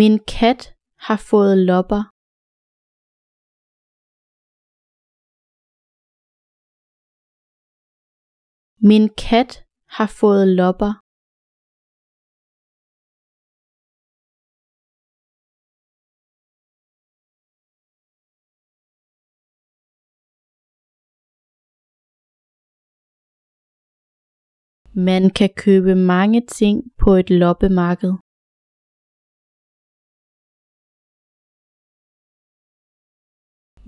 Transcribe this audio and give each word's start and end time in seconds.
Min 0.00 0.18
kat 0.34 0.60
har 1.06 1.18
fået 1.30 1.56
lopper. 1.70 2.02
Min 8.88 9.04
kat 9.24 9.50
har 9.96 10.08
fået 10.20 10.46
lopper. 10.60 10.92
Man 25.06 25.22
kan 25.38 25.50
købe 25.64 25.92
mange 26.12 26.40
ting 26.58 26.76
på 27.02 27.10
et 27.20 27.30
loppemarked. 27.30 28.25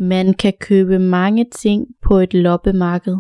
Man 0.01 0.27
kan 0.43 0.55
købe 0.69 0.99
mange 0.99 1.45
ting 1.51 1.81
på 2.05 2.15
et 2.25 2.35
loppemarked. 2.35 3.17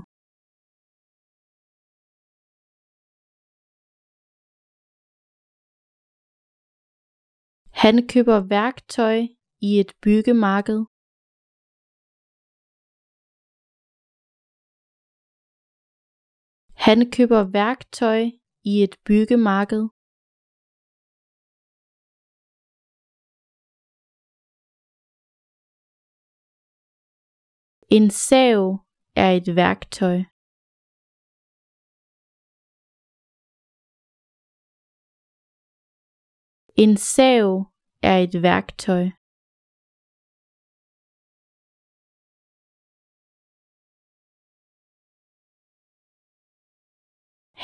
Han 7.82 7.96
køber 8.12 8.38
værktøj 8.56 9.18
i 9.68 9.70
et 9.82 9.90
byggemarked. 10.04 10.80
Han 16.86 16.98
køber 17.16 17.42
værktøj 17.58 18.20
i 18.64 18.72
et 18.84 18.94
byggemarked. 19.06 19.97
En 27.90 28.10
sav 28.10 28.60
er 29.16 29.30
et 29.38 29.56
værktøj. 29.56 30.18
En 36.82 36.96
sav 36.96 37.46
er 38.02 38.16
et 38.24 38.42
værktøj. 38.42 39.04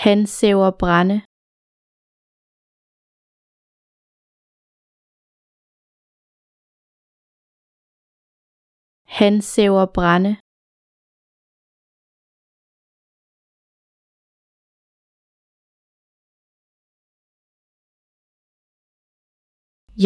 Han 0.05 0.27
saver 0.27 0.71
brænde. 0.79 1.34
Han 9.21 9.35
sæver 9.53 9.87
brænde. 9.97 10.33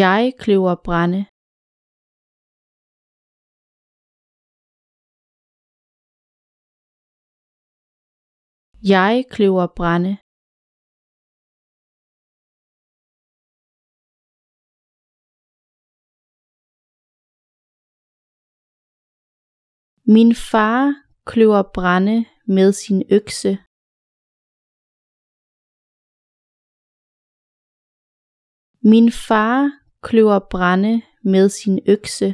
Jeg 0.01 0.23
kløver 0.43 0.75
brænde. 0.87 1.21
Jeg 8.93 9.25
kløver 9.35 9.67
brænde. 9.79 10.28
Min 20.17 20.31
far 20.51 20.85
kløver 21.31 21.63
brænde 21.77 22.19
med 22.57 22.69
sin 22.83 23.01
økse. 23.19 23.53
Min 28.93 29.09
far 29.27 29.61
kløver 30.07 30.41
brænde 30.53 30.95
med 31.33 31.47
sin 31.59 31.77
økse. 31.95 32.29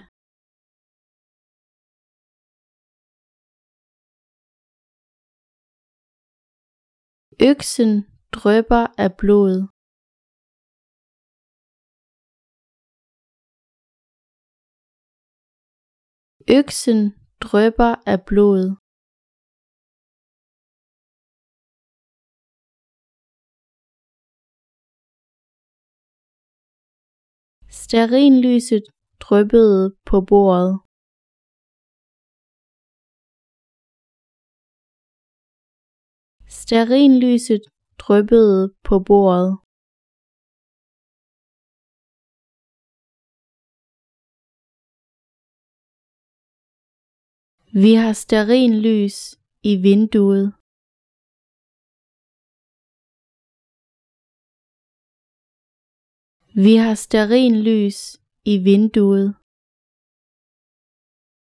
Øksen 7.51 7.93
drypper 8.37 8.85
af 9.05 9.11
blod. 9.21 9.55
Øksen 16.59 17.24
drypper 17.41 17.93
af 18.13 18.19
blod. 18.27 18.63
Sterinlyset 27.83 28.85
dryppede 29.21 29.97
på 30.07 30.21
bordet. 30.21 30.81
Sterinlyset 36.49 37.63
dryppede 37.99 38.75
på 38.85 38.99
bordet. 39.07 39.64
Vi 47.77 47.95
har 47.95 48.13
stearinlys 48.13 49.39
i 49.63 49.77
vinduet. 49.77 50.53
Vi 56.55 56.77
har 56.77 56.95
stearinlys 56.95 58.21
i 58.45 58.59
vinduet. 58.59 59.35